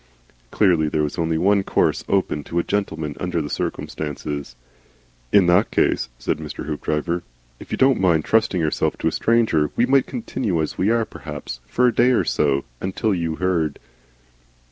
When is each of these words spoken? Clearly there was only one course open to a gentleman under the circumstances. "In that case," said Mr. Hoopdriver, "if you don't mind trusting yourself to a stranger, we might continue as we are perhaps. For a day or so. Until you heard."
Clearly 0.49 0.89
there 0.89 1.03
was 1.03 1.19
only 1.19 1.37
one 1.37 1.61
course 1.61 2.03
open 2.09 2.43
to 2.45 2.57
a 2.57 2.63
gentleman 2.63 3.15
under 3.19 3.39
the 3.39 3.51
circumstances. 3.51 4.55
"In 5.31 5.45
that 5.45 5.69
case," 5.69 6.09
said 6.17 6.39
Mr. 6.39 6.65
Hoopdriver, 6.65 7.21
"if 7.59 7.71
you 7.71 7.77
don't 7.77 8.01
mind 8.01 8.25
trusting 8.25 8.59
yourself 8.61 8.97
to 8.97 9.07
a 9.07 9.11
stranger, 9.11 9.69
we 9.75 9.85
might 9.85 10.07
continue 10.07 10.59
as 10.59 10.75
we 10.75 10.89
are 10.89 11.05
perhaps. 11.05 11.59
For 11.67 11.85
a 11.85 11.93
day 11.93 12.09
or 12.13 12.23
so. 12.25 12.63
Until 12.81 13.13
you 13.13 13.35
heard." 13.35 13.77